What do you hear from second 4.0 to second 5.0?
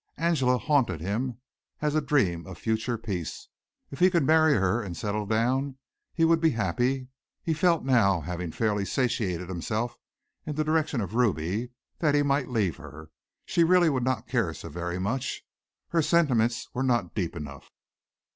could marry her and